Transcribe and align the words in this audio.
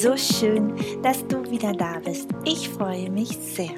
So 0.00 0.16
schön, 0.16 0.76
dass 1.02 1.26
du 1.26 1.50
wieder 1.50 1.72
da 1.72 1.98
bist. 1.98 2.28
Ich 2.44 2.68
freue 2.68 3.10
mich 3.10 3.30
sehr. 3.30 3.74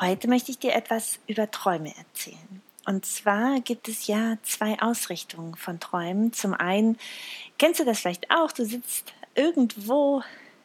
Heute 0.00 0.26
möchte 0.26 0.50
ich 0.50 0.58
dir 0.58 0.74
etwas 0.74 1.18
über 1.26 1.50
Träume 1.50 1.92
erzählen. 1.94 2.62
Und 2.86 3.04
zwar 3.04 3.60
gibt 3.60 3.88
es 3.88 4.06
ja 4.06 4.38
zwei 4.42 4.80
Ausrichtungen 4.80 5.54
von 5.54 5.80
Träumen. 5.80 6.32
Zum 6.32 6.54
einen, 6.54 6.96
kennst 7.58 7.80
du 7.80 7.84
das 7.84 8.00
vielleicht 8.00 8.30
auch, 8.30 8.52
du 8.52 8.64
sitzt 8.64 9.12
irgendwo 9.34 10.22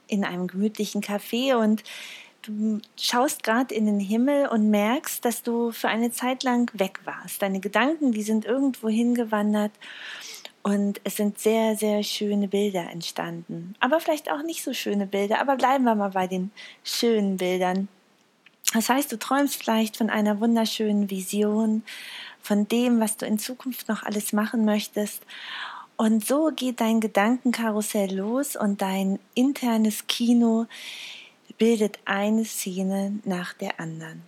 in 0.08 0.24
einem 0.24 0.48
gemütlichen 0.48 1.02
Café 1.02 1.58
und 1.62 1.84
du 2.44 2.80
schaust 2.96 3.44
gerade 3.44 3.76
in 3.76 3.86
den 3.86 4.00
Himmel 4.00 4.48
und 4.48 4.70
merkst, 4.70 5.26
dass 5.26 5.44
du 5.44 5.74
für 5.74 5.90
eine 5.90 6.12
Zeit 6.12 6.44
lang 6.44 6.72
weg 6.80 7.02
warst. 7.04 7.42
Deine 7.42 7.60
Gedanken, 7.60 8.14
die 8.14 8.24
sind 8.24 8.46
irgendwo 8.46 8.88
hingewandert 8.88 9.74
und 10.68 11.00
es 11.06 11.16
sind 11.16 11.40
sehr, 11.40 11.78
sehr 11.78 12.04
schöne 12.04 12.50
Bilder 12.50 12.92
entstanden. 12.92 13.74
Aber 13.80 14.02
vielleicht 14.02 14.30
auch 14.30 14.44
nicht 14.44 14.62
so 14.62 14.74
schöne 14.74 15.06
Bilder, 15.08 15.40
aber 15.40 15.56
bleiben 15.56 15.86
wir 15.86 15.96
mal 15.96 16.10
bei 16.10 16.28
den 16.28 16.52
schönen 16.84 17.38
Bildern. 17.38 17.88
Das 18.74 18.90
heißt, 18.90 19.10
du 19.10 19.18
träumst 19.18 19.56
vielleicht 19.56 19.96
von 19.96 20.10
einer 20.10 20.42
wunderschönen 20.42 21.10
Vision, 21.10 21.84
von 22.42 22.68
dem, 22.68 23.00
was 23.00 23.16
du 23.16 23.26
in 23.26 23.40
Zukunft 23.40 23.88
noch 23.88 24.04
alles 24.04 24.34
machen 24.34 24.66
möchtest. 24.66 25.24
Und 25.96 26.26
so 26.26 26.52
geht 26.54 26.82
dein 26.82 27.00
Gedankenkarussell 27.00 28.14
los 28.14 28.58
und 28.58 28.82
dein 28.82 29.20
internes 29.36 30.06
Kino 30.08 30.66
bildet 31.58 31.98
eine 32.04 32.44
Szene 32.44 33.18
nach 33.24 33.54
der 33.54 33.80
anderen. 33.80 34.22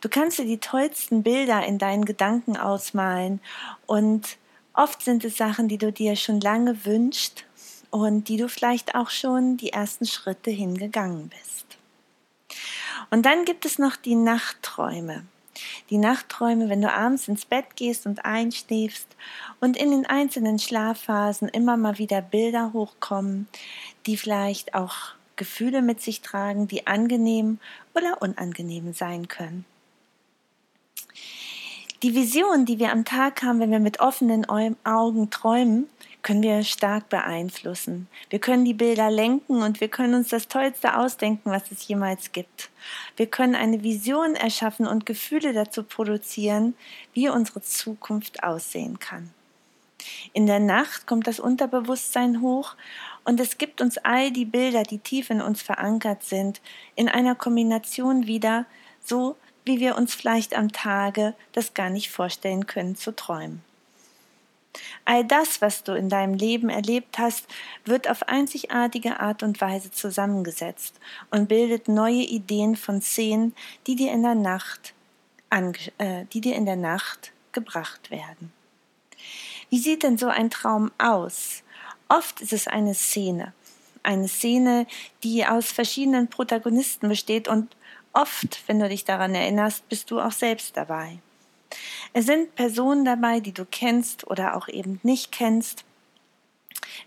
Du 0.00 0.08
kannst 0.08 0.40
dir 0.40 0.44
die 0.44 0.58
tollsten 0.58 1.22
Bilder 1.22 1.64
in 1.64 1.78
deinen 1.78 2.04
Gedanken 2.04 2.56
ausmalen 2.56 3.38
und 3.86 4.38
oft 4.78 5.02
sind 5.02 5.24
es 5.24 5.36
Sachen, 5.36 5.68
die 5.68 5.78
du 5.78 5.92
dir 5.92 6.16
schon 6.16 6.40
lange 6.40 6.84
wünschst 6.84 7.44
und 7.90 8.28
die 8.28 8.36
du 8.36 8.48
vielleicht 8.48 8.94
auch 8.94 9.10
schon 9.10 9.56
die 9.56 9.72
ersten 9.72 10.06
Schritte 10.06 10.50
hingegangen 10.50 11.28
bist. 11.28 11.66
Und 13.10 13.26
dann 13.26 13.44
gibt 13.44 13.64
es 13.64 13.78
noch 13.78 13.96
die 13.96 14.14
Nachtträume. 14.14 15.24
Die 15.90 15.98
Nachtträume, 15.98 16.68
wenn 16.68 16.82
du 16.82 16.92
abends 16.92 17.26
ins 17.26 17.44
Bett 17.44 17.74
gehst 17.74 18.06
und 18.06 18.24
einschläfst 18.24 19.08
und 19.60 19.76
in 19.76 19.90
den 19.90 20.06
einzelnen 20.06 20.58
Schlafphasen 20.58 21.48
immer 21.48 21.76
mal 21.76 21.98
wieder 21.98 22.22
Bilder 22.22 22.72
hochkommen, 22.72 23.48
die 24.06 24.16
vielleicht 24.16 24.74
auch 24.74 25.14
Gefühle 25.34 25.82
mit 25.82 26.00
sich 26.00 26.20
tragen, 26.20 26.68
die 26.68 26.86
angenehm 26.86 27.58
oder 27.94 28.22
unangenehm 28.22 28.92
sein 28.92 29.26
können. 29.26 29.64
Die 32.04 32.14
Vision, 32.14 32.64
die 32.64 32.78
wir 32.78 32.92
am 32.92 33.04
Tag 33.04 33.42
haben, 33.42 33.58
wenn 33.58 33.72
wir 33.72 33.80
mit 33.80 33.98
offenen 33.98 34.46
Augen 34.48 35.30
träumen, 35.30 35.88
können 36.22 36.44
wir 36.44 36.62
stark 36.62 37.08
beeinflussen. 37.08 38.06
Wir 38.30 38.38
können 38.38 38.64
die 38.64 38.74
Bilder 38.74 39.10
lenken 39.10 39.62
und 39.62 39.80
wir 39.80 39.88
können 39.88 40.14
uns 40.14 40.28
das 40.28 40.46
Tollste 40.46 40.96
ausdenken, 40.96 41.50
was 41.50 41.72
es 41.72 41.88
jemals 41.88 42.30
gibt. 42.30 42.70
Wir 43.16 43.26
können 43.26 43.56
eine 43.56 43.82
Vision 43.82 44.36
erschaffen 44.36 44.86
und 44.86 45.06
Gefühle 45.06 45.52
dazu 45.52 45.82
produzieren, 45.82 46.74
wie 47.14 47.28
unsere 47.28 47.62
Zukunft 47.62 48.44
aussehen 48.44 49.00
kann. 49.00 49.30
In 50.32 50.46
der 50.46 50.60
Nacht 50.60 51.08
kommt 51.08 51.26
das 51.26 51.40
Unterbewusstsein 51.40 52.40
hoch 52.40 52.76
und 53.24 53.40
es 53.40 53.58
gibt 53.58 53.80
uns 53.80 53.98
all 53.98 54.30
die 54.30 54.44
Bilder, 54.44 54.84
die 54.84 54.98
tief 54.98 55.30
in 55.30 55.40
uns 55.40 55.62
verankert 55.62 56.22
sind, 56.22 56.60
in 56.94 57.08
einer 57.08 57.34
Kombination 57.34 58.28
wieder, 58.28 58.66
so 59.04 59.34
wie 59.68 59.78
wir 59.78 59.96
uns 59.96 60.14
vielleicht 60.14 60.54
am 60.54 60.72
Tage 60.72 61.34
das 61.52 61.74
gar 61.74 61.90
nicht 61.90 62.10
vorstellen 62.10 62.66
können 62.66 62.96
zu 62.96 63.14
träumen. 63.14 63.62
All 65.04 65.24
das, 65.24 65.60
was 65.60 65.84
du 65.84 65.92
in 65.92 66.08
deinem 66.08 66.34
Leben 66.34 66.68
erlebt 66.68 67.18
hast, 67.18 67.46
wird 67.84 68.08
auf 68.10 68.28
einzigartige 68.28 69.20
Art 69.20 69.42
und 69.42 69.60
Weise 69.60 69.90
zusammengesetzt 69.90 70.94
und 71.30 71.48
bildet 71.48 71.88
neue 71.88 72.22
Ideen 72.22 72.76
von 72.76 73.00
Szenen, 73.00 73.54
die 73.86 73.96
dir 73.96 74.12
in 74.12 74.22
der 74.22 74.34
Nacht, 74.34 74.94
äh, 75.50 76.24
die 76.32 76.40
dir 76.40 76.56
in 76.56 76.66
der 76.66 76.76
Nacht 76.76 77.32
gebracht 77.52 78.10
werden. 78.10 78.52
Wie 79.70 79.78
sieht 79.78 80.02
denn 80.02 80.18
so 80.18 80.28
ein 80.28 80.50
Traum 80.50 80.90
aus? 80.98 81.62
Oft 82.08 82.40
ist 82.40 82.52
es 82.52 82.68
eine 82.68 82.94
Szene. 82.94 83.52
Eine 84.02 84.28
Szene, 84.28 84.86
die 85.22 85.44
aus 85.44 85.70
verschiedenen 85.72 86.28
Protagonisten 86.28 87.08
besteht 87.08 87.48
und 87.48 87.74
oft, 88.12 88.62
wenn 88.66 88.78
du 88.78 88.88
dich 88.88 89.04
daran 89.04 89.34
erinnerst, 89.34 89.88
bist 89.88 90.10
du 90.10 90.20
auch 90.20 90.32
selbst 90.32 90.76
dabei. 90.76 91.18
Es 92.12 92.26
sind 92.26 92.54
Personen 92.54 93.04
dabei, 93.04 93.40
die 93.40 93.52
du 93.52 93.64
kennst 93.64 94.26
oder 94.26 94.56
auch 94.56 94.68
eben 94.68 95.00
nicht 95.02 95.32
kennst. 95.32 95.84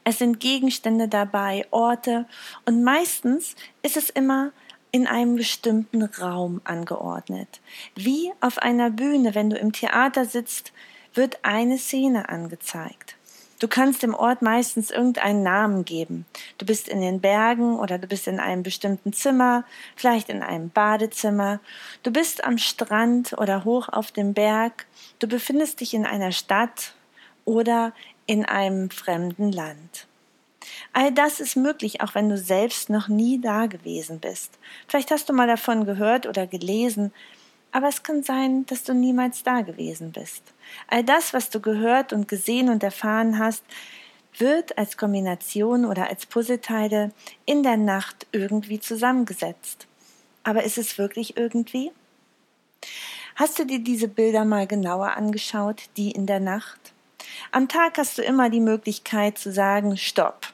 Es 0.03 0.19
sind 0.19 0.39
Gegenstände 0.39 1.07
dabei, 1.07 1.65
Orte 1.71 2.27
und 2.65 2.83
meistens 2.83 3.55
ist 3.81 3.97
es 3.97 4.09
immer 4.09 4.51
in 4.91 5.07
einem 5.07 5.35
bestimmten 5.35 6.03
Raum 6.03 6.61
angeordnet. 6.63 7.61
Wie 7.95 8.31
auf 8.41 8.57
einer 8.57 8.89
Bühne, 8.89 9.35
wenn 9.35 9.49
du 9.49 9.57
im 9.57 9.71
Theater 9.71 10.25
sitzt, 10.25 10.73
wird 11.13 11.39
eine 11.43 11.77
Szene 11.77 12.29
angezeigt. 12.29 13.15
Du 13.61 13.67
kannst 13.67 14.01
dem 14.01 14.15
Ort 14.15 14.41
meistens 14.41 14.89
irgendeinen 14.89 15.43
Namen 15.43 15.85
geben. 15.85 16.25
Du 16.57 16.65
bist 16.65 16.87
in 16.87 16.99
den 16.99 17.21
Bergen 17.21 17.77
oder 17.77 17.99
du 17.99 18.07
bist 18.07 18.27
in 18.27 18.39
einem 18.39 18.63
bestimmten 18.63 19.13
Zimmer, 19.13 19.65
vielleicht 19.95 20.29
in 20.29 20.41
einem 20.41 20.71
Badezimmer. 20.71 21.59
Du 22.01 22.09
bist 22.09 22.43
am 22.43 22.57
Strand 22.57 23.33
oder 23.33 23.63
hoch 23.63 23.87
auf 23.87 24.11
dem 24.11 24.33
Berg. 24.33 24.87
Du 25.19 25.27
befindest 25.27 25.79
dich 25.79 25.93
in 25.93 26.07
einer 26.07 26.31
Stadt 26.31 26.95
oder 27.45 27.93
in 28.25 28.45
einem 28.45 28.89
fremden 28.89 29.51
Land. 29.51 30.07
All 30.91 31.11
das 31.11 31.39
ist 31.39 31.55
möglich, 31.55 32.01
auch 32.01 32.15
wenn 32.15 32.29
du 32.29 32.39
selbst 32.39 32.89
noch 32.89 33.09
nie 33.09 33.39
da 33.39 33.67
gewesen 33.67 34.19
bist. 34.19 34.57
Vielleicht 34.87 35.11
hast 35.11 35.29
du 35.29 35.33
mal 35.33 35.47
davon 35.47 35.85
gehört 35.85 36.25
oder 36.25 36.47
gelesen, 36.47 37.13
aber 37.71 37.87
es 37.87 38.03
kann 38.03 38.23
sein, 38.23 38.65
dass 38.65 38.83
du 38.83 38.93
niemals 38.93 39.43
da 39.43 39.61
gewesen 39.61 40.11
bist. 40.11 40.43
All 40.87 41.03
das, 41.03 41.33
was 41.33 41.49
du 41.49 41.59
gehört 41.59 42.13
und 42.13 42.27
gesehen 42.27 42.69
und 42.69 42.83
erfahren 42.83 43.39
hast, 43.39 43.63
wird 44.37 44.77
als 44.77 44.97
Kombination 44.97 45.85
oder 45.85 46.07
als 46.07 46.25
Puzzleteile 46.25 47.11
in 47.45 47.63
der 47.63 47.77
Nacht 47.77 48.27
irgendwie 48.31 48.79
zusammengesetzt. 48.79 49.87
Aber 50.43 50.63
ist 50.63 50.77
es 50.77 50.97
wirklich 50.97 51.37
irgendwie? 51.37 51.91
Hast 53.35 53.59
du 53.59 53.65
dir 53.65 53.79
diese 53.79 54.07
Bilder 54.07 54.45
mal 54.45 54.67
genauer 54.67 55.15
angeschaut, 55.17 55.83
die 55.97 56.11
in 56.11 56.25
der 56.25 56.39
Nacht? 56.39 56.93
Am 57.51 57.67
Tag 57.67 57.97
hast 57.97 58.17
du 58.17 58.21
immer 58.21 58.49
die 58.49 58.59
Möglichkeit 58.59 59.37
zu 59.37 59.51
sagen, 59.51 59.97
stopp. 59.97 60.53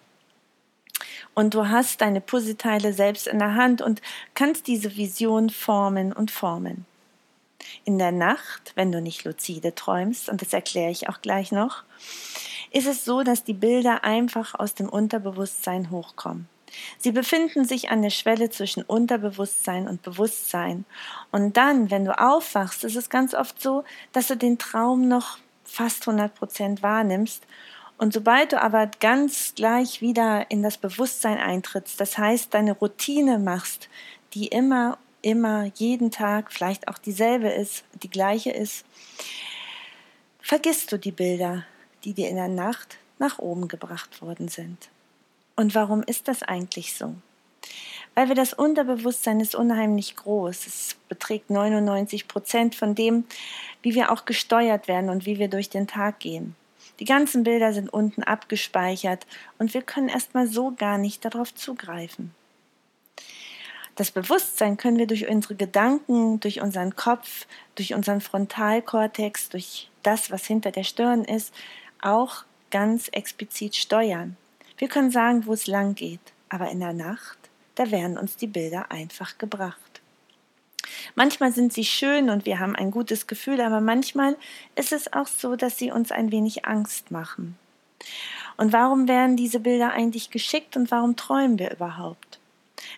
Und 1.34 1.54
du 1.54 1.70
hast 1.70 2.02
deine 2.02 2.22
Puzzleteile 2.22 2.94
selbst 2.94 3.28
in 3.28 3.40
der 3.40 3.56
Hand 3.56 3.82
und 3.82 4.02
kannst 4.34 4.68
diese 4.68 4.96
Vision 4.96 5.50
formen 5.50 6.12
und 6.12 6.32
formen. 6.32 6.86
In 7.86 7.98
der 7.98 8.12
Nacht, 8.12 8.74
wenn 8.76 8.92
du 8.92 9.02
nicht 9.02 9.24
luzide 9.24 9.76
träumst, 9.76 10.30
und 10.30 10.42
das 10.42 10.54
erkläre 10.54 10.92
ich 10.92 11.10
auch 11.10 11.22
gleich 11.22 11.52
noch, 11.52 11.84
ist 12.72 12.88
es 12.88 13.06
so, 13.06 13.24
dass 13.24 13.44
die 13.44 13.54
Bilder 13.54 14.04
einfach 14.04 14.56
aus 14.56 14.74
dem 14.74 14.90
Unterbewusstsein 14.90 15.90
hochkommen. 15.92 16.50
Sie 16.98 17.12
befinden 17.12 17.66
sich 17.66 17.90
an 17.90 18.02
der 18.02 18.10
Schwelle 18.10 18.50
zwischen 18.50 18.84
Unterbewusstsein 18.84 19.88
und 19.88 20.02
Bewusstsein. 20.02 20.86
Und 21.32 21.58
dann, 21.58 21.92
wenn 21.92 22.06
du 22.06 22.20
aufwachst, 22.20 22.84
ist 22.84 22.96
es 22.96 23.10
ganz 23.10 23.34
oft 23.34 23.62
so, 23.62 23.84
dass 24.12 24.28
du 24.28 24.36
den 24.36 24.58
Traum 24.58 25.08
noch 25.08 25.38
fast 25.64 26.08
100 26.08 26.34
Prozent 26.36 26.84
wahrnimmst. 26.84 27.44
Und 27.98 28.14
sobald 28.14 28.52
du 28.52 28.62
aber 28.62 28.88
ganz 29.00 29.54
gleich 29.56 30.02
wieder 30.02 30.52
in 30.52 30.62
das 30.62 30.78
Bewusstsein 30.78 31.38
eintrittst, 31.38 32.00
das 32.00 32.18
heißt, 32.18 32.54
deine 32.54 32.74
Routine 32.74 33.40
machst, 33.40 33.90
die 34.34 34.48
immer 34.48 34.98
immer 35.22 35.66
jeden 35.76 36.12
Tag 36.12 36.52
vielleicht 36.52 36.88
auch 36.88 36.98
dieselbe 36.98 37.50
ist, 37.50 37.84
die 38.02 38.10
gleiche 38.10 38.52
ist, 38.52 38.86
vergisst 40.40 40.92
du 40.92 40.98
die 40.98 41.12
Bilder, 41.12 41.66
die 42.04 42.14
dir 42.14 42.30
in 42.30 42.36
der 42.36 42.48
Nacht 42.48 42.98
nach 43.20 43.40
oben 43.40 43.68
gebracht 43.68 44.22
worden 44.22 44.48
sind. 44.48 44.90
Und 45.56 45.76
warum 45.76 46.04
ist 46.04 46.28
das 46.28 46.44
eigentlich 46.44 46.94
so? 46.94 47.16
Weil 48.16 48.30
wir 48.30 48.36
das 48.36 48.54
Unterbewusstsein 48.54 49.40
ist 49.40 49.56
unheimlich 49.56 50.16
groß. 50.16 50.66
Es 50.66 50.96
beträgt 51.10 51.50
99 51.50 52.28
Prozent 52.28 52.76
von 52.76 52.96
dem, 52.96 53.26
wie 53.82 53.94
wir 53.94 54.12
auch 54.12 54.26
gesteuert 54.26 54.88
werden 54.88 55.10
und 55.10 55.26
wie 55.26 55.38
wir 55.38 55.50
durch 55.50 55.70
den 55.70 55.88
Tag 55.88 56.20
gehen. 56.20 56.56
Die 57.00 57.06
ganzen 57.06 57.44
Bilder 57.44 57.74
sind 57.74 57.94
unten 57.94 58.24
abgespeichert 58.24 59.28
und 59.60 59.74
wir 59.74 59.84
können 59.84 60.10
erstmal 60.10 60.48
so 60.48 60.72
gar 60.72 60.98
nicht 60.98 61.26
darauf 61.26 61.54
zugreifen. 61.54 62.34
Das 63.98 64.12
Bewusstsein 64.12 64.78
können 64.78 65.00
wir 65.00 65.08
durch 65.08 65.28
unsere 65.28 65.56
Gedanken, 65.56 66.40
durch 66.40 66.62
unseren 66.62 66.96
Kopf, 66.96 67.48
durch 67.74 67.96
unseren 67.96 68.22
Frontalkortex, 68.22 69.50
durch 69.50 69.90
das, 70.04 70.30
was 70.30 70.46
hinter 70.46 70.70
der 70.72 70.84
Stirn 70.84 71.24
ist, 71.24 71.52
auch 72.00 72.46
ganz 72.70 73.08
explizit 73.10 73.76
steuern. 73.76 74.38
Wir 74.78 74.88
können 74.88 75.10
sagen, 75.10 75.48
wo 75.48 75.54
es 75.54 75.66
lang 75.66 75.96
geht, 75.96 76.22
aber 76.48 76.70
in 76.70 76.80
der 76.80 76.94
Nacht, 76.94 77.40
da 77.74 77.90
werden 77.90 78.20
uns 78.20 78.38
die 78.38 78.46
Bilder 78.46 78.92
einfach 78.92 79.40
gebracht. 79.40 80.02
Manchmal 81.16 81.52
sind 81.52 81.74
sie 81.74 81.86
schön 81.86 82.30
und 82.30 82.46
wir 82.46 82.60
haben 82.60 82.76
ein 82.76 82.92
gutes 82.92 83.26
Gefühl, 83.26 83.60
aber 83.62 83.82
manchmal 83.82 84.38
ist 84.76 84.94
es 84.94 85.12
auch 85.12 85.28
so, 85.28 85.56
dass 85.56 85.80
sie 85.80 85.90
uns 85.90 86.12
ein 86.12 86.32
wenig 86.32 86.66
Angst 86.66 87.10
machen. 87.10 87.58
Und 88.58 88.74
warum 88.74 89.08
werden 89.08 89.38
diese 89.38 89.60
Bilder 89.60 89.92
eigentlich 89.92 90.30
geschickt 90.30 90.78
und 90.78 90.92
warum 90.92 91.16
träumen 91.16 91.58
wir 91.58 91.72
überhaupt? 91.72 92.27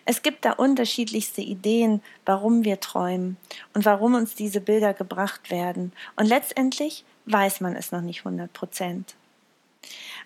Es 0.04 0.22
gibt 0.22 0.44
da 0.44 0.52
unterschiedlichste 0.52 1.40
Ideen, 1.40 2.02
warum 2.24 2.64
wir 2.64 2.80
träumen 2.80 3.36
und 3.74 3.84
warum 3.84 4.14
uns 4.14 4.34
diese 4.34 4.60
Bilder 4.60 4.94
gebracht 4.94 5.50
werden. 5.50 5.92
Und 6.16 6.26
letztendlich 6.26 7.04
weiß 7.26 7.60
man 7.60 7.76
es 7.76 7.92
noch 7.92 8.00
nicht 8.00 8.20
100 8.20 8.52
Prozent. 8.52 9.14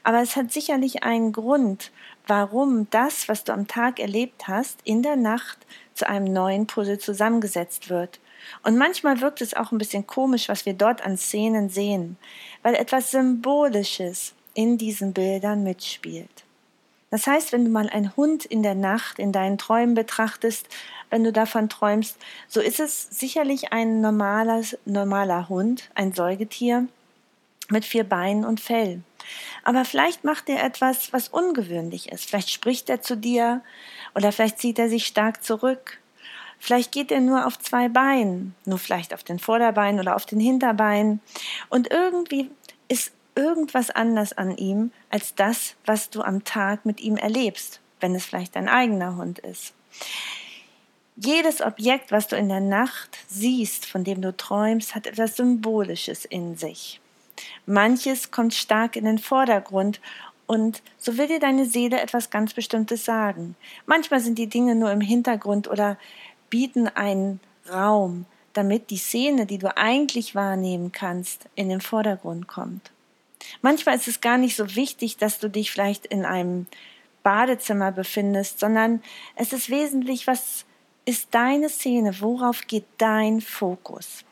Aber 0.03 0.21
es 0.21 0.37
hat 0.37 0.53
sicherlich 0.53 1.03
einen 1.03 1.33
Grund, 1.33 1.91
warum 2.27 2.89
das, 2.91 3.29
was 3.29 3.45
du 3.45 3.53
am 3.53 3.67
Tag 3.67 3.99
erlebt 3.99 4.49
hast, 4.49 4.81
in 4.85 5.03
der 5.03 5.17
Nacht 5.17 5.59
zu 5.95 6.09
einem 6.09 6.33
neuen 6.33 6.67
Puzzle 6.67 6.99
zusammengesetzt 6.99 7.89
wird. 7.89 8.21
Und 8.63 8.77
manchmal 8.77 9.21
wirkt 9.21 9.41
es 9.41 9.55
auch 9.55 9.73
ein 9.73 9.79
bisschen 9.79 10.07
komisch, 10.07 10.49
was 10.49 10.67
wir 10.67 10.75
dort 10.75 11.05
an 11.05 11.17
Szenen 11.17 11.71
sehen, 11.71 12.19
weil 12.63 12.75
etwas 12.75 13.11
Symbolisches 13.11 14.35
in 14.53 14.77
diesen 14.77 15.13
Bildern 15.13 15.63
mitspielt. 15.63 16.44
Das 17.15 17.29
heißt, 17.29 17.53
wenn 17.53 17.65
du 17.65 17.71
mal 17.71 17.89
einen 17.89 18.17
Hund 18.17 18.45
in 18.45 18.65
der 18.65 18.75
Nacht 18.75 19.21
in 19.21 19.31
deinen 19.31 19.57
Träumen 19.57 19.95
betrachtest, 19.95 20.67
wenn 21.11 21.23
du 21.23 21.33
davon 21.33 21.69
träumst, 21.69 22.17
so 22.49 22.61
ist 22.61 22.81
es 22.81 23.07
sicherlich 23.09 23.73
ein 23.73 24.01
normaler, 24.01 24.63
normaler 24.85 25.49
Hund, 25.49 25.91
ein 25.95 26.13
Säugetier 26.13 26.89
mit 27.69 27.85
vier 27.85 28.03
Beinen 28.03 28.45
und 28.45 28.59
Fell. 28.59 29.01
Aber 29.63 29.85
vielleicht 29.85 30.25
macht 30.25 30.49
er 30.49 30.65
etwas, 30.65 31.13
was 31.13 31.29
ungewöhnlich 31.29 32.11
ist. 32.11 32.25
Vielleicht 32.25 32.51
spricht 32.51 32.91
er 32.91 33.01
zu 33.01 33.17
dir 33.17 33.63
oder 34.17 34.33
vielleicht 34.33 34.59
zieht 34.59 34.81
er 34.81 34.89
sich 34.89 35.07
stark 35.07 35.45
zurück. 35.45 36.01
Vielleicht 36.59 36.91
geht 36.91 37.13
er 37.13 37.21
nur 37.21 37.47
auf 37.47 37.61
zwei 37.61 37.89
Beinen, 37.89 38.57
nur 38.65 38.81
vielleicht 38.81 39.15
auf 39.15 39.23
den 39.23 39.39
Vorderbeinen 39.39 40.01
oder 40.01 40.17
auf 40.17 40.27
den 40.27 40.41
Hinterbeinen. 40.41 41.21
Und 41.69 41.93
irgendwie 41.93 42.51
ist 42.89 43.13
irgendwas 43.35 43.91
anders 43.91 44.33
an 44.33 44.57
ihm 44.57 44.93
als 45.11 45.35
das, 45.35 45.75
was 45.85 46.11
du 46.11 46.23
am 46.23 46.45
Tag 46.45 46.87
mit 46.87 47.01
ihm 47.01 47.17
erlebst, 47.17 47.81
wenn 48.01 48.15
es 48.15 48.25
vielleicht 48.25 48.57
dein 48.57 48.69
eigener 48.69 49.17
Hund 49.17 49.39
ist. 49.39 49.75
Jedes 51.17 51.63
Objekt, 51.63 52.11
was 52.11 52.27
du 52.27 52.37
in 52.37 52.49
der 52.49 52.61
Nacht 52.61 53.19
siehst, 53.29 53.87
von 53.87 54.03
dem 54.03 54.21
du 54.21 54.37
träumst, 54.37 54.95
hat 54.95 55.07
etwas 55.07 55.37
Symbolisches 55.37 56.25
in 56.25 56.57
sich. 56.57 57.01
Manches 57.67 58.31
kommt 58.31 58.55
stark 58.55 58.97
in 58.97 59.05
den 59.05 59.19
Vordergrund 59.19 60.01
und 60.47 60.83
so 60.99 61.17
will 61.17 61.29
dir 61.29 61.41
deine 61.41 61.67
Seele 61.67 62.01
etwas 62.01 62.31
ganz 62.31 62.53
Bestimmtes 62.53 63.05
sagen. 63.05 63.57
Manchmal 63.87 64.21
sind 64.21 64.39
die 64.39 64.49
Dinge 64.49 64.75
nur 64.75 64.91
im 64.91 65.01
Hintergrund 65.01 65.69
oder 65.69 65.97
bieten 66.51 66.89
einen 66.89 67.41
Raum, 67.71 68.27
damit 68.53 68.91
die 68.91 68.99
Szene, 68.99 69.47
die 69.47 69.59
du 69.59 69.77
eigentlich 69.77 70.35
wahrnehmen 70.35 70.93
kannst, 70.93 71.47
in 71.55 71.69
den 71.69 71.81
Vordergrund 71.81 72.47
kommt. 72.47 72.91
Manchmal 73.63 73.97
ist 73.97 74.09
es 74.09 74.21
gar 74.21 74.39
nicht 74.39 74.57
so 74.57 74.77
wichtig, 74.77 75.17
dass 75.17 75.39
du 75.39 75.49
dich 75.49 75.71
vielleicht 75.71 76.07
in 76.07 76.25
einem 76.25 76.67
Badezimmer 77.23 77.93
befindest, 77.93 78.61
sondern 78.61 79.03
es 79.37 79.53
ist 79.53 79.71
wesentlich, 79.71 80.27
was 80.27 80.65
ist 81.05 81.29
deine 81.33 81.69
Szene, 81.69 82.21
worauf 82.21 82.67
geht 82.67 82.87
dein 82.99 83.41
Fokus. 83.41 84.25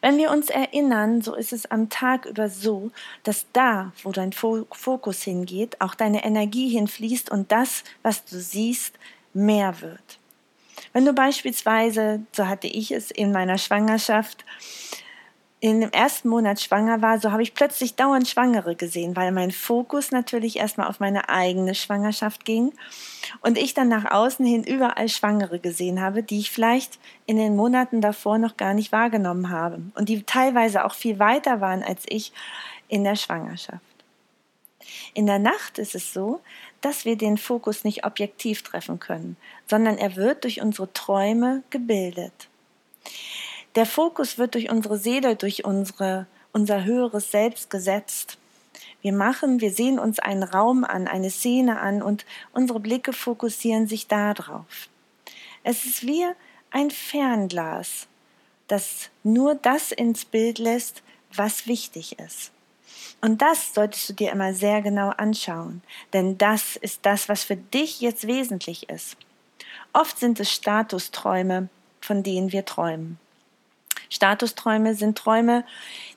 Wenn 0.00 0.18
wir 0.18 0.30
uns 0.30 0.50
erinnern, 0.50 1.22
so 1.22 1.34
ist 1.34 1.52
es 1.52 1.70
am 1.70 1.88
Tag 1.88 2.26
über 2.26 2.48
so, 2.48 2.90
dass 3.22 3.46
da, 3.52 3.92
wo 4.02 4.10
dein 4.10 4.32
Fokus 4.32 5.22
hingeht, 5.22 5.80
auch 5.80 5.94
deine 5.94 6.24
Energie 6.24 6.68
hinfließt 6.70 7.30
und 7.30 7.52
das, 7.52 7.84
was 8.02 8.24
du 8.24 8.38
siehst, 8.38 8.98
mehr 9.32 9.80
wird. 9.80 10.18
Wenn 10.92 11.04
du 11.04 11.12
beispielsweise, 11.12 12.20
so 12.32 12.48
hatte 12.48 12.66
ich 12.66 12.90
es 12.90 13.10
in 13.10 13.32
meiner 13.32 13.58
Schwangerschaft, 13.58 14.44
in 15.62 15.80
dem 15.80 15.92
ersten 15.92 16.28
Monat 16.28 16.60
schwanger 16.60 17.02
war, 17.02 17.20
so 17.20 17.30
habe 17.30 17.44
ich 17.44 17.54
plötzlich 17.54 17.94
dauernd 17.94 18.26
Schwangere 18.26 18.74
gesehen, 18.74 19.14
weil 19.14 19.30
mein 19.30 19.52
Fokus 19.52 20.10
natürlich 20.10 20.56
erstmal 20.56 20.88
auf 20.88 20.98
meine 20.98 21.28
eigene 21.28 21.76
Schwangerschaft 21.76 22.44
ging 22.44 22.72
und 23.42 23.56
ich 23.56 23.72
dann 23.72 23.86
nach 23.86 24.10
außen 24.10 24.44
hin 24.44 24.64
überall 24.64 25.08
Schwangere 25.08 25.60
gesehen 25.60 26.00
habe, 26.00 26.24
die 26.24 26.40
ich 26.40 26.50
vielleicht 26.50 26.98
in 27.26 27.36
den 27.36 27.54
Monaten 27.54 28.00
davor 28.00 28.38
noch 28.38 28.56
gar 28.56 28.74
nicht 28.74 28.90
wahrgenommen 28.90 29.50
habe 29.50 29.80
und 29.94 30.08
die 30.08 30.24
teilweise 30.24 30.84
auch 30.84 30.94
viel 30.94 31.20
weiter 31.20 31.60
waren 31.60 31.84
als 31.84 32.02
ich 32.08 32.32
in 32.88 33.04
der 33.04 33.14
Schwangerschaft. 33.14 33.84
In 35.14 35.26
der 35.26 35.38
Nacht 35.38 35.78
ist 35.78 35.94
es 35.94 36.12
so, 36.12 36.40
dass 36.80 37.04
wir 37.04 37.14
den 37.16 37.38
Fokus 37.38 37.84
nicht 37.84 38.04
objektiv 38.04 38.62
treffen 38.62 38.98
können, 38.98 39.36
sondern 39.68 39.96
er 39.96 40.16
wird 40.16 40.42
durch 40.42 40.60
unsere 40.60 40.92
Träume 40.92 41.62
gebildet. 41.70 42.48
Der 43.74 43.86
Fokus 43.86 44.36
wird 44.36 44.54
durch 44.54 44.70
unsere 44.70 44.98
Seele, 44.98 45.34
durch 45.34 45.64
unsere, 45.64 46.26
unser 46.52 46.84
höheres 46.84 47.30
Selbst 47.30 47.70
gesetzt. 47.70 48.36
Wir 49.00 49.12
machen, 49.12 49.60
wir 49.60 49.72
sehen 49.72 49.98
uns 49.98 50.18
einen 50.18 50.42
Raum 50.42 50.84
an, 50.84 51.08
eine 51.08 51.30
Szene 51.30 51.80
an 51.80 52.02
und 52.02 52.26
unsere 52.52 52.80
Blicke 52.80 53.12
fokussieren 53.12 53.86
sich 53.86 54.06
darauf. 54.06 54.88
Es 55.64 55.86
ist 55.86 56.06
wie 56.06 56.24
ein 56.70 56.90
Fernglas, 56.90 58.06
das 58.68 59.10
nur 59.22 59.54
das 59.54 59.90
ins 59.90 60.24
Bild 60.24 60.58
lässt, 60.58 61.02
was 61.34 61.66
wichtig 61.66 62.18
ist. 62.18 62.52
Und 63.20 63.40
das 63.40 63.72
solltest 63.74 64.08
du 64.08 64.12
dir 64.12 64.32
immer 64.32 64.52
sehr 64.52 64.82
genau 64.82 65.10
anschauen, 65.10 65.82
denn 66.12 66.36
das 66.36 66.76
ist 66.76 67.06
das, 67.06 67.28
was 67.28 67.44
für 67.44 67.56
dich 67.56 68.00
jetzt 68.00 68.26
wesentlich 68.26 68.88
ist. 68.90 69.16
Oft 69.92 70.18
sind 70.18 70.40
es 70.40 70.50
Statusträume, 70.50 71.68
von 72.00 72.22
denen 72.22 72.52
wir 72.52 72.64
träumen. 72.64 73.18
Statusträume 74.08 74.94
sind 74.94 75.18
Träume, 75.18 75.64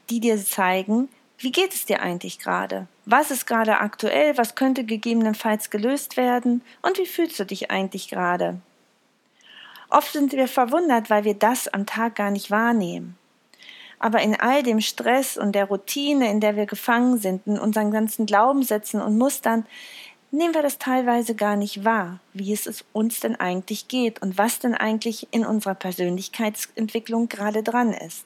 die 0.10 0.20
dir 0.20 0.38
zeigen, 0.38 1.10
wie 1.38 1.52
geht 1.52 1.74
es 1.74 1.86
dir 1.86 2.02
eigentlich 2.02 2.40
gerade? 2.40 2.88
Was 3.06 3.30
ist 3.30 3.46
gerade 3.46 3.80
aktuell? 3.80 4.38
Was 4.38 4.56
könnte 4.56 4.84
gegebenenfalls 4.84 5.70
gelöst 5.70 6.18
werden? 6.18 6.62
Und 6.82 6.98
wie 6.98 7.06
fühlst 7.06 7.40
du 7.40 7.46
dich 7.46 7.72
eigentlich 7.72 8.08
gerade? 8.08 8.60
Oft 9.90 10.14
sind 10.14 10.32
wir 10.32 10.48
verwundert, 10.48 11.10
weil 11.10 11.24
wir 11.24 11.36
das 11.36 11.68
am 11.68 11.86
Tag 11.86 12.16
gar 12.16 12.32
nicht 12.32 12.52
wahrnehmen. 12.52 13.18
Aber 14.00 14.22
in 14.22 14.40
all 14.40 14.64
dem 14.64 14.82
Stress 14.82 15.38
und 15.38 15.54
der 15.54 15.66
Routine, 15.66 16.30
in 16.30 16.40
der 16.40 16.56
wir 16.56 16.66
gefangen 16.66 17.18
sind, 17.18 17.48
in 17.48 17.60
unseren 17.60 17.92
ganzen 17.92 18.26
Glaubenssätzen 18.26 19.02
und 19.02 19.18
Mustern, 19.18 19.66
nehmen 20.36 20.54
wir 20.54 20.62
das 20.62 20.78
teilweise 20.78 21.36
gar 21.36 21.56
nicht 21.56 21.84
wahr, 21.84 22.20
wie 22.34 22.54
es 22.54 22.84
uns 22.94 23.20
denn 23.20 23.36
eigentlich 23.36 23.88
geht 23.88 24.22
und 24.22 24.38
was 24.38 24.60
denn 24.60 24.76
eigentlich 24.76 25.28
in 25.32 25.46
unserer 25.46 25.76
Persönlichkeitsentwicklung 25.76 27.30
gerade 27.30 27.64
dran 27.64 27.94
ist. 27.94 28.26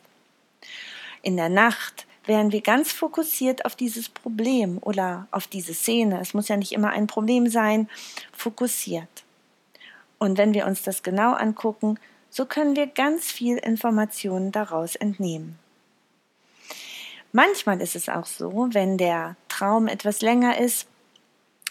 In 1.22 1.38
der 1.38 1.50
Nacht 1.50 2.06
wären 2.26 2.52
wir 2.52 2.62
ganz 2.62 2.92
fokussiert 2.92 3.66
auf 3.66 3.76
dieses 3.76 4.10
Problem 4.10 4.78
oder 4.82 5.28
auf 5.32 5.48
diese 5.48 5.74
Szene, 5.74 6.20
es 6.22 6.34
muss 6.34 6.48
ja 6.48 6.58
nicht 6.58 6.72
immer 6.72 6.90
ein 6.90 7.08
Problem 7.08 7.50
sein, 7.50 7.90
fokussiert. 8.32 9.24
Und 10.20 10.38
wenn 10.38 10.54
wir 10.54 10.66
uns 10.66 10.84
das 10.84 11.02
genau 11.02 11.34
angucken, 11.34 11.98
so 12.30 12.46
können 12.46 12.76
wir 12.76 12.88
ganz 12.88 13.32
viel 13.32 13.58
Informationen 13.58 14.52
daraus 14.52 14.96
entnehmen. 14.96 15.58
Manchmal 17.32 17.82
ist 17.82 17.96
es 17.96 18.10
auch 18.10 18.26
so, 18.26 18.70
wenn 18.72 18.98
der 18.98 19.36
Traum 19.48 19.88
etwas 19.88 20.22
länger 20.22 20.60
ist, 20.60 20.88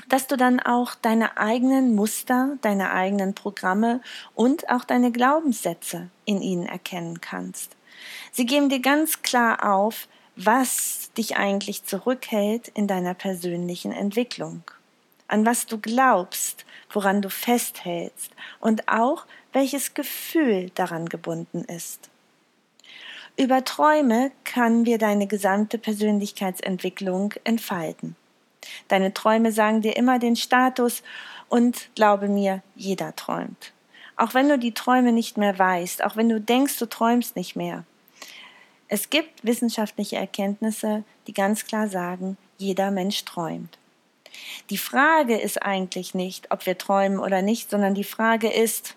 dass 0.09 0.27
du 0.27 0.37
dann 0.37 0.61
auch 0.61 0.95
deine 0.95 1.37
eigenen 1.37 1.95
Muster, 1.95 2.57
deine 2.62 2.93
eigenen 2.93 3.35
Programme 3.35 4.00
und 4.35 4.71
auch 4.71 4.85
deine 4.85 5.12
Glaubenssätze 5.12 6.09
in 6.25 6.41
ihnen 6.41 6.67
erkennen 6.67 7.21
kannst. 7.21 7.77
Sie 8.33 8.47
geben 8.47 8.69
dir 8.69 8.81
ganz 8.81 9.23
klar 9.23 9.75
auf, 9.77 10.09
was 10.37 11.11
dich 11.19 11.37
eigentlich 11.37 11.85
zurückhält 11.85 12.69
in 12.69 12.87
deiner 12.87 13.15
persönlichen 13.15 13.93
Entwicklung, 13.93 14.62
an 15.27 15.45
was 15.45 15.67
du 15.67 15.79
glaubst, 15.79 16.65
woran 16.91 17.21
du 17.21 17.29
festhältst 17.29 18.33
und 18.61 18.88
auch 18.88 19.27
welches 19.53 19.95
Gefühl 19.95 20.71
daran 20.75 21.09
gebunden 21.09 21.65
ist. 21.65 22.09
Über 23.37 23.65
Träume 23.65 24.33
kann 24.45 24.85
wir 24.85 24.99
deine 24.99 25.27
gesamte 25.27 25.79
Persönlichkeitsentwicklung 25.79 27.35
entfalten. 27.45 28.17
Deine 28.88 29.14
Träume 29.14 29.52
sagen 29.52 29.82
dir 29.82 29.96
immer 29.96 30.18
den 30.18 30.37
Status 30.37 31.02
und 31.48 31.88
glaube 31.94 32.28
mir, 32.28 32.62
jeder 32.75 33.14
träumt. 33.16 33.72
Auch 34.16 34.34
wenn 34.34 34.48
du 34.48 34.58
die 34.58 34.75
Träume 34.75 35.12
nicht 35.12 35.37
mehr 35.37 35.58
weißt, 35.58 36.04
auch 36.04 36.16
wenn 36.16 36.28
du 36.28 36.40
denkst, 36.40 36.78
du 36.78 36.87
träumst 36.87 37.37
nicht 37.37 37.56
mehr. 37.56 37.84
Es 38.88 39.10
gibt 39.10 39.44
wissenschaftliche 39.44 40.16
Erkenntnisse, 40.16 41.04
die 41.26 41.34
ganz 41.34 41.66
klar 41.66 41.88
sagen, 41.88 42.37
jeder 42.56 42.90
Mensch 42.90 43.25
träumt. 43.25 43.78
Die 44.70 44.78
Frage 44.78 45.37
ist 45.37 45.62
eigentlich 45.62 46.14
nicht, 46.14 46.50
ob 46.50 46.66
wir 46.66 46.78
träumen 46.78 47.18
oder 47.18 47.42
nicht, 47.42 47.70
sondern 47.70 47.94
die 47.94 48.04
Frage 48.04 48.50
ist, 48.50 48.96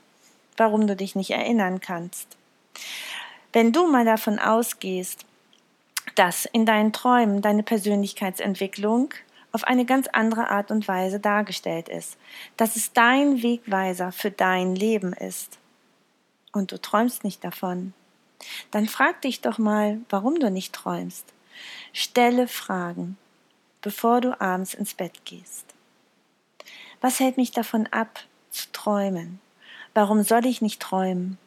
warum 0.57 0.87
du 0.87 0.95
dich 0.95 1.15
nicht 1.15 1.31
erinnern 1.31 1.81
kannst. 1.81 2.37
Wenn 3.53 3.71
du 3.71 3.87
mal 3.91 4.05
davon 4.05 4.39
ausgehst, 4.39 5.25
dass 6.15 6.45
in 6.45 6.65
deinen 6.65 6.93
Träumen 6.93 7.41
deine 7.41 7.63
Persönlichkeitsentwicklung 7.63 9.13
auf 9.51 9.63
eine 9.63 9.85
ganz 9.85 10.07
andere 10.07 10.49
Art 10.49 10.71
und 10.71 10.87
Weise 10.87 11.19
dargestellt 11.19 11.89
ist, 11.89 12.17
dass 12.57 12.75
es 12.75 12.93
dein 12.93 13.43
Wegweiser 13.43 14.11
für 14.11 14.31
dein 14.31 14.75
Leben 14.75 15.13
ist 15.13 15.59
und 16.51 16.71
du 16.71 16.79
träumst 16.79 17.23
nicht 17.23 17.43
davon, 17.43 17.93
dann 18.71 18.87
frag 18.87 19.21
dich 19.21 19.41
doch 19.41 19.57
mal, 19.57 19.99
warum 20.09 20.39
du 20.39 20.49
nicht 20.49 20.73
träumst. 20.73 21.33
Stelle 21.93 22.47
Fragen. 22.47 23.17
bevor 23.83 24.21
du 24.21 24.39
abends 24.39 24.75
ins 24.75 24.93
Bett 24.93 25.25
gehst. 25.25 25.65
Was 27.01 27.19
hält 27.19 27.37
mich 27.37 27.49
davon 27.49 27.87
ab, 27.87 28.19
zu 28.51 28.71
träumen? 28.71 29.41
Warum 29.95 30.21
soll 30.21 30.45
ich 30.45 30.61
nicht 30.61 30.79
träumen? 30.79 31.39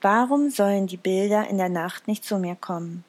Warum 0.00 0.50
sollen 0.50 0.86
die 0.86 0.96
Bilder 0.96 1.48
in 1.48 1.58
der 1.58 1.68
Nacht 1.68 2.06
nicht 2.06 2.24
zu 2.24 2.38
mir 2.38 2.54
kommen? 2.54 3.04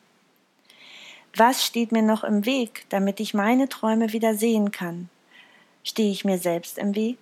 Was 1.36 1.66
steht 1.66 1.92
mir 1.92 2.04
noch 2.04 2.24
im 2.24 2.46
Weg, 2.46 2.86
damit 2.90 3.20
ich 3.20 3.34
meine 3.34 3.68
Träume 3.68 4.13
wieder 4.13 4.36
sehen 4.36 4.70
kann? 4.70 5.10
Stehe 5.84 6.12
ich 6.12 6.24
mir 6.24 6.38
selbst 6.38 6.78
im 6.78 6.94
Weg? 6.94 7.18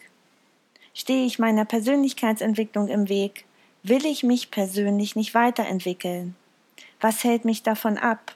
Stehe 0.94 1.26
ich 1.26 1.40
meiner 1.40 1.64
Persönlichkeitsentwicklung 1.64 2.90
im 2.90 3.08
Weg? 3.08 3.46
Will 3.84 4.06
ich 4.06 4.24
mich 4.24 4.52
persönlich 4.52 5.16
nicht 5.16 5.34
weiterentwickeln? 5.34 6.36
Was 7.00 7.24
hält 7.24 7.46
mich 7.46 7.64
davon 7.64 7.98
ab? 7.98 8.36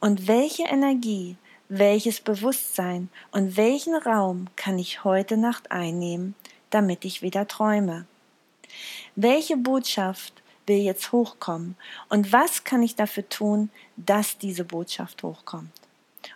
Und 0.00 0.28
welche 0.28 0.64
Energie, 0.64 1.36
welches 1.68 2.20
Bewusstsein 2.20 3.10
und 3.32 3.58
welchen 3.58 3.96
Raum 3.96 4.46
kann 4.56 4.78
ich 4.78 5.04
heute 5.04 5.36
Nacht 5.36 5.70
einnehmen, 5.70 6.34
damit 6.70 7.04
ich 7.04 7.20
wieder 7.20 7.46
träume? 7.48 8.06
Welche 9.14 9.58
Botschaft 9.58 10.32
will 10.68 10.78
jetzt 10.78 11.12
hochkommen 11.12 11.76
und 12.08 12.32
was 12.32 12.64
kann 12.64 12.82
ich 12.82 12.94
dafür 12.94 13.28
tun, 13.28 13.70
dass 13.96 14.38
diese 14.38 14.64
Botschaft 14.64 15.22
hochkommt? 15.22 15.72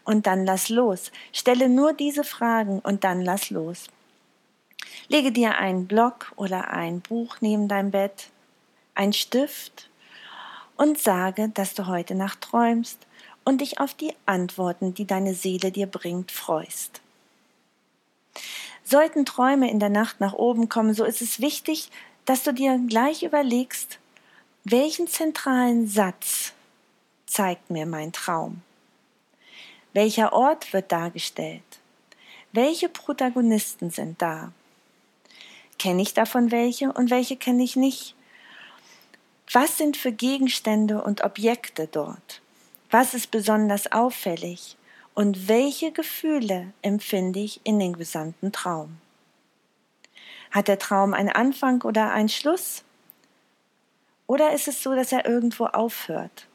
Und 0.05 0.27
dann 0.27 0.45
lass 0.45 0.69
los. 0.69 1.13
Stelle 1.33 1.69
nur 1.69 1.93
diese 1.93 2.25
Fragen 2.25 2.81
und 2.81 3.05
dann 3.05 3.21
lass 3.21 3.51
los. 3.51 3.89
Lege 5.09 5.33
dir 5.33 5.57
einen 5.59 5.87
Block 5.87 6.33
oder 6.37 6.71
ein 6.71 7.01
Buch 7.01 7.37
neben 7.41 7.69
dein 7.69 7.91
Bett, 7.91 8.29
ein 8.95 9.13
Stift 9.13 9.89
und 10.77 10.99
sage, 10.99 11.49
dass 11.49 11.75
du 11.75 11.87
heute 11.87 12.15
Nacht 12.15 12.41
träumst 12.41 12.99
und 13.45 13.61
dich 13.61 13.81
auf 13.81 13.95
die 13.95 14.15
Antworten, 14.27 14.95
die 14.95 15.07
deine 15.07 15.35
Seele 15.35 15.71
dir 15.71 15.87
bringt, 15.87 16.31
freust. 16.31 17.01
Sollten 18.85 19.25
Träume 19.25 19.71
in 19.71 19.81
der 19.81 19.91
Nacht 19.91 20.21
nach 20.21 20.33
oben 20.33 20.69
kommen, 20.69 20.95
so 20.95 21.05
ist 21.05 21.23
es 21.23 21.41
wichtig, 21.41 21.91
dass 22.25 22.43
du 22.43 22.53
dir 22.53 22.81
gleich 22.89 23.23
überlegst, 23.23 23.99
welchen 24.65 25.09
zentralen 25.09 25.89
Satz 25.89 26.53
zeigt 27.27 27.71
mir 27.71 27.85
mein 27.85 28.13
Traum? 28.13 28.63
Welcher 29.93 30.33
Ort 30.33 30.73
wird 30.73 30.93
dargestellt? 30.93 31.63
Welche 32.53 32.89
Protagonisten 32.89 33.91
sind 33.91 34.23
da? 34.23 34.53
Kenne 35.81 36.03
ich 36.03 36.15
davon 36.15 36.53
welche 36.53 36.93
und 36.93 37.11
welche 37.11 37.37
kenne 37.37 37.65
ich 37.65 37.75
nicht? 37.75 38.15
Was 39.51 39.79
sind 39.79 39.97
für 39.97 40.13
Gegenstände 40.13 41.03
und 41.03 41.25
Objekte 41.25 41.89
dort? 41.89 42.41
Was 42.91 43.15
ist 43.15 43.33
besonders 43.33 43.91
auffällig? 43.91 44.77
Und 45.15 45.49
welche 45.49 45.91
Gefühle 45.91 46.73
empfinde 46.83 47.41
ich 47.41 47.61
in 47.65 47.81
den 47.81 47.95
gesamten 47.95 48.53
Traum? 48.53 48.99
Hat 50.53 50.69
der 50.69 50.79
Traum 50.79 51.15
einen 51.15 51.31
Anfang 51.31 51.83
oder 51.83 52.13
einen 52.13 52.29
Schluss? 52.29 52.85
Oder 54.33 54.55
ist 54.55 54.67
es 54.67 54.83
so, 54.83 54.95
dass 54.95 55.13
er 55.13 55.27
irgendwo 55.27 55.67
aufhört? 55.67 56.47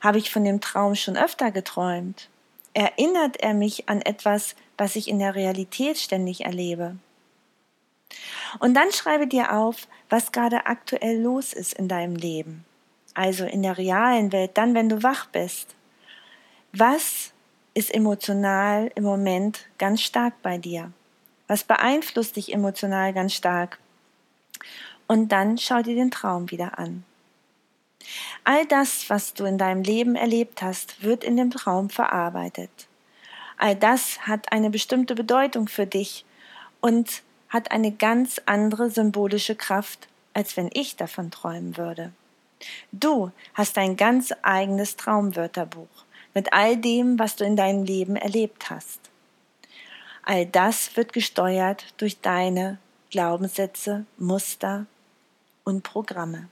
Habe 0.00 0.18
ich 0.18 0.32
von 0.32 0.42
dem 0.42 0.60
Traum 0.60 0.96
schon 0.96 1.16
öfter 1.16 1.52
geträumt? 1.52 2.28
Erinnert 2.74 3.36
er 3.36 3.54
mich 3.54 3.88
an 3.88 4.02
etwas, 4.02 4.56
was 4.76 4.96
ich 4.96 5.06
in 5.06 5.20
der 5.20 5.36
Realität 5.36 5.98
ständig 5.98 6.44
erlebe? 6.44 6.96
Und 8.58 8.74
dann 8.74 8.90
schreibe 8.90 9.28
dir 9.28 9.56
auf, 9.56 9.86
was 10.10 10.32
gerade 10.32 10.66
aktuell 10.66 11.20
los 11.20 11.52
ist 11.52 11.74
in 11.74 11.86
deinem 11.86 12.16
Leben. 12.16 12.64
Also 13.14 13.44
in 13.44 13.62
der 13.62 13.78
realen 13.78 14.32
Welt, 14.32 14.50
dann, 14.54 14.74
wenn 14.74 14.88
du 14.88 15.04
wach 15.04 15.26
bist. 15.26 15.76
Was 16.72 17.30
ist 17.72 17.94
emotional 17.94 18.90
im 18.96 19.04
Moment 19.04 19.68
ganz 19.78 20.02
stark 20.02 20.34
bei 20.42 20.58
dir? 20.58 20.90
Was 21.46 21.62
beeinflusst 21.62 22.34
dich 22.34 22.52
emotional 22.52 23.12
ganz 23.12 23.32
stark? 23.32 23.78
Und 25.06 25.30
dann 25.30 25.58
schau 25.58 25.82
dir 25.82 25.94
den 25.94 26.10
Traum 26.10 26.50
wieder 26.50 26.78
an. 26.78 27.04
All 28.44 28.66
das, 28.66 29.08
was 29.10 29.34
du 29.34 29.44
in 29.44 29.58
deinem 29.58 29.82
Leben 29.82 30.16
erlebt 30.16 30.62
hast, 30.62 31.02
wird 31.02 31.24
in 31.24 31.36
dem 31.36 31.50
Traum 31.50 31.90
verarbeitet. 31.90 32.70
All 33.58 33.74
das 33.74 34.26
hat 34.26 34.52
eine 34.52 34.70
bestimmte 34.70 35.14
Bedeutung 35.14 35.68
für 35.68 35.86
dich 35.86 36.24
und 36.80 37.22
hat 37.48 37.70
eine 37.70 37.92
ganz 37.92 38.40
andere 38.46 38.90
symbolische 38.90 39.54
Kraft, 39.54 40.08
als 40.34 40.56
wenn 40.56 40.70
ich 40.72 40.96
davon 40.96 41.30
träumen 41.30 41.76
würde. 41.76 42.12
Du 42.92 43.32
hast 43.54 43.78
ein 43.78 43.96
ganz 43.96 44.32
eigenes 44.42 44.96
Traumwörterbuch 44.96 46.04
mit 46.34 46.52
all 46.52 46.76
dem, 46.76 47.18
was 47.18 47.36
du 47.36 47.44
in 47.44 47.56
deinem 47.56 47.84
Leben 47.84 48.16
erlebt 48.16 48.70
hast. 48.70 49.00
All 50.22 50.44
das 50.44 50.96
wird 50.96 51.12
gesteuert 51.12 51.94
durch 51.96 52.20
deine 52.20 52.78
Glaubenssätze, 53.10 54.04
Muster 54.18 54.86
und 55.66 55.82
Programme. 55.82 56.48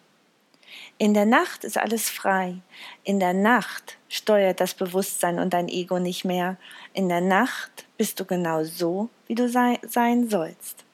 In 0.99 1.15
der 1.15 1.25
Nacht 1.25 1.65
ist 1.65 1.79
alles 1.79 2.11
frei. 2.11 2.57
In 3.05 3.21
der 3.21 3.33
Nacht 3.33 3.97
steuert 4.09 4.61
das 4.61 4.75
Bewusstsein 4.75 5.39
und 5.39 5.55
dein 5.55 5.69
Ego 5.69 5.99
nicht 5.99 6.25
mehr. 6.25 6.57
In 6.93 7.09
der 7.09 7.21
Nacht 7.21 7.87
bist 7.97 8.19
du 8.19 8.25
genau 8.25 8.65
so, 8.65 9.09
wie 9.29 9.37
du 9.37 9.49
sei, 9.49 9.79
sein 9.87 10.29
sollst. 10.29 10.85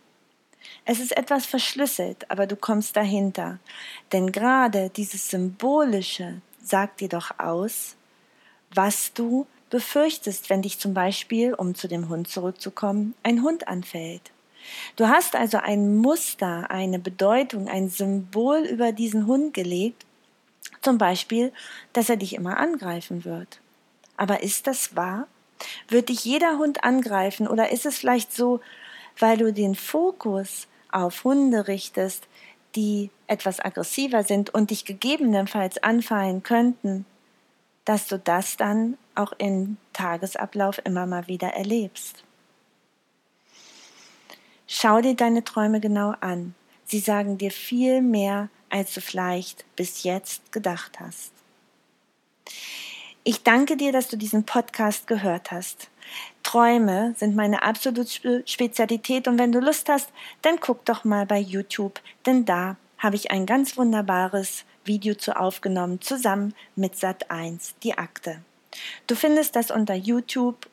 Es 0.85 1.00
ist 1.00 1.17
etwas 1.17 1.47
verschlüsselt, 1.47 2.31
aber 2.31 2.47
du 2.47 2.57
kommst 2.57 2.97
dahinter. 2.97 3.59
Denn 4.12 4.33
gerade 4.33 4.91
dieses 4.91 5.31
Symbolische 5.31 6.43
sagt 6.62 7.00
dir 7.00 7.09
doch 7.09 7.39
aus, 7.39 7.97
was 8.75 9.12
du 9.15 9.47
befürchtest, 9.71 10.50
wenn 10.50 10.62
dich 10.62 10.79
zum 10.79 10.93
Beispiel, 10.93 11.55
um 11.55 11.75
zu 11.75 11.89
dem 11.89 12.09
Hund 12.09 12.29
zurückzukommen, 12.29 13.15
ein 13.23 13.43
Hund 13.43 13.67
anfällt. 13.69 14.31
Du 14.97 15.09
hast 15.09 15.37
also 15.37 15.59
ein 15.59 15.97
Muster, 15.97 16.71
eine 16.71 16.99
Bedeutung, 16.99 17.69
ein 17.69 17.89
Symbol 17.89 18.61
über 18.61 18.93
diesen 18.93 19.27
Hund 19.27 19.55
gelegt, 19.55 20.07
zum 20.83 20.99
Beispiel, 20.99 21.53
dass 21.93 22.09
er 22.09 22.17
dich 22.17 22.35
immer 22.35 22.59
angreifen 22.59 23.25
wird. 23.25 23.61
Aber 24.17 24.43
ist 24.43 24.67
das 24.67 24.97
wahr? 24.97 25.27
Wird 25.89 26.09
dich 26.09 26.25
jeder 26.25 26.59
Hund 26.59 26.85
angreifen 26.85 27.49
oder 27.49 27.71
ist 27.71 27.87
es 27.87 27.99
vielleicht 27.99 28.33
so, 28.33 28.61
weil 29.19 29.37
du 29.37 29.53
den 29.53 29.75
Fokus 29.75 30.69
auf 30.91 31.25
Hunde 31.25 31.69
richtest, 31.69 32.27
die 32.75 33.11
etwas 33.27 33.61
aggressiver 33.61 34.25
sind 34.25 34.50
und 34.50 34.71
dich 34.71 34.85
gegebenenfalls 34.85 35.83
anfallen 35.83 36.43
könnten, 36.43 37.05
dass 37.85 38.07
du 38.07 38.19
das 38.19 38.57
dann 38.57 38.97
auch 39.15 39.33
im 39.39 39.77
Tagesablauf 39.93 40.81
immer 40.85 41.07
mal 41.07 41.27
wieder 41.27 41.49
erlebst. 41.49 42.25
Schau 44.73 45.00
dir 45.00 45.17
deine 45.17 45.43
Träume 45.43 45.81
genau 45.81 46.15
an. 46.21 46.55
Sie 46.85 47.00
sagen 47.00 47.39
dir 47.39 47.50
viel 47.50 48.03
mehr, 48.03 48.50
als 48.69 48.95
du 48.95 49.00
vielleicht 49.00 49.65
bis 49.75 50.05
jetzt 50.05 50.53
gedacht 50.53 51.00
hast. 51.00 51.33
Ich 53.25 53.43
danke 53.43 53.77
dir, 53.77 53.91
dass 53.91 54.07
du 54.07 54.17
diesen 54.17 54.45
Podcast 54.45 55.09
gehört 55.09 55.50
hast. 55.50 55.91
Träume 56.45 57.17
sind 57.19 57.35
meine 57.35 57.65
absolute 57.65 58.45
Spezialität 58.47 59.27
und 59.27 59.41
wenn 59.41 59.50
du 59.50 59.59
Lust 59.59 59.89
hast, 59.89 60.11
dann 60.41 60.61
guck 60.61 60.85
doch 60.85 61.03
mal 61.03 61.27
bei 61.27 61.41
YouTube, 61.41 62.00
denn 62.25 62.45
da 62.45 62.77
habe 62.97 63.17
ich 63.17 63.33
ein 63.33 63.47
ganz 63.47 63.77
wunderbares 63.77 64.65
Video 64.85 65.17
zu 65.17 65.37
aufgenommen, 65.37 66.00
zusammen 66.00 66.55
mit 66.77 66.95
Sat1, 66.95 67.73
die 67.83 67.99
Akte. 67.99 68.41
Du 69.09 69.17
findest 69.17 69.57
das 69.57 69.73
unter 69.73 69.95
YouTube 69.95 70.71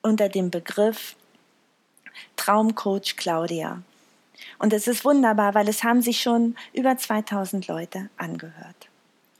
unter 0.00 0.30
dem 0.30 0.50
Begriff 0.50 1.14
Traumcoach 2.36 3.16
Claudia. 3.16 3.82
Und 4.58 4.72
es 4.72 4.86
ist 4.88 5.04
wunderbar, 5.04 5.54
weil 5.54 5.68
es 5.68 5.84
haben 5.84 6.02
sich 6.02 6.20
schon 6.20 6.56
über 6.72 6.96
2000 6.96 7.66
Leute 7.66 8.08
angehört 8.16 8.88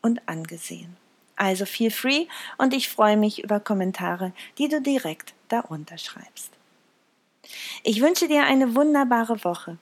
und 0.02 0.26
angesehen. 0.28 0.96
Also 1.36 1.66
feel 1.66 1.90
free 1.90 2.26
und 2.58 2.72
ich 2.72 2.88
freue 2.88 3.16
mich 3.16 3.44
über 3.44 3.60
Kommentare, 3.60 4.32
die 4.58 4.68
du 4.68 4.80
direkt 4.80 5.34
da 5.48 5.60
unterschreibst. 5.60 6.50
Ich 7.82 8.00
wünsche 8.00 8.26
dir 8.26 8.44
eine 8.44 8.74
wunderbare 8.74 9.44
Woche. 9.44 9.78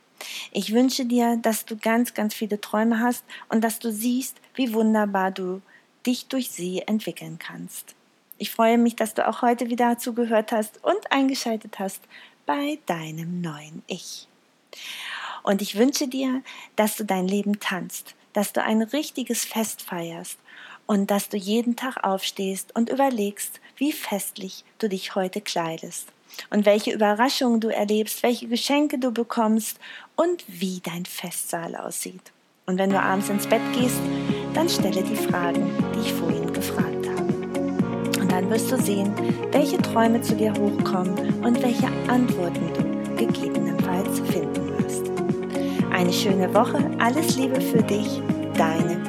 Ich 0.53 0.73
wünsche 0.73 1.05
dir, 1.05 1.37
dass 1.37 1.65
du 1.65 1.77
ganz, 1.77 2.15
ganz 2.15 2.35
viele 2.35 2.61
Träume 2.61 3.01
hast 3.01 3.25
und 3.49 3.63
dass 3.63 3.79
du 3.79 3.93
siehst, 3.93 4.37
wie 4.55 4.73
wunderbar 4.75 5.31
du 5.31 5.63
dich 6.07 6.27
durch 6.27 6.51
sie 6.51 6.83
entwickeln 6.83 7.39
kannst. 7.39 7.95
Ich 8.37 8.51
freue 8.51 8.79
mich, 8.79 8.97
dass 8.97 9.15
du 9.15 9.27
auch 9.27 9.43
heute 9.43 9.71
wieder 9.71 9.97
zugehört 9.99 10.53
hast 10.53 10.83
und 10.83 11.13
eingeschaltet 11.13 11.79
hast 11.79 12.03
bei 12.47 12.79
deinem 12.87 13.41
neuen 13.41 13.83
Ich. 13.87 14.29
Und 15.43 15.63
ich 15.63 15.77
wünsche 15.77 16.09
dir, 16.09 16.43
dass 16.77 16.97
du 16.97 17.05
dein 17.05 17.29
Leben 17.29 17.61
tanzt, 17.61 18.15
dass 18.33 18.53
du 18.53 18.63
ein 18.63 18.83
richtiges 18.83 19.45
Fest 19.45 19.83
feierst 19.83 20.39
und 20.87 21.11
dass 21.11 21.29
du 21.29 21.37
jeden 21.37 21.77
Tag 21.77 22.03
aufstehst 22.03 22.75
und 22.75 22.91
überlegst, 22.91 23.61
wie 23.77 23.93
festlich 23.93 24.65
du 24.79 24.89
dich 24.89 25.15
heute 25.15 25.41
kleidest 25.41 26.09
und 26.51 26.67
welche 26.67 26.93
Überraschungen 26.93 27.61
du 27.61 27.69
erlebst, 27.69 28.23
welche 28.23 28.49
Geschenke 28.49 28.99
du 28.99 29.11
bekommst 29.13 29.79
und 30.17 30.45
wie 30.47 30.81
dein 30.81 31.07
Festsaal 31.07 31.77
aussieht. 31.77 32.33
Und 32.67 32.79
wenn 32.79 32.91
du 32.91 33.01
abends 33.01 33.29
ins 33.29 33.47
Bett 33.47 33.63
gehst, 33.75 34.01
dann 34.55 34.69
stelle 34.69 35.03
die 35.03 35.17
Fragen, 35.17 35.71
die 35.95 36.01
ich 36.01 36.13
vorhin 36.13 36.53
gefragt 36.53 36.87
habe. 36.87 36.94
Dann 38.35 38.51
wirst 38.51 38.73
du 38.73 38.77
sehen, 38.77 39.13
welche 39.53 39.79
Träume 39.79 40.21
zu 40.21 40.35
dir 40.35 40.53
hochkommen 40.55 41.17
und 41.45 41.63
welche 41.63 41.87
Antworten 42.09 42.69
du 42.75 43.15
gegebenenfalls 43.15 44.19
finden 44.29 44.77
wirst. 44.77 45.09
Eine 45.93 46.13
schöne 46.13 46.53
Woche, 46.53 46.79
alles 46.99 47.37
Liebe 47.37 47.61
für 47.61 47.81
dich, 47.85 48.21
deine 48.59 49.01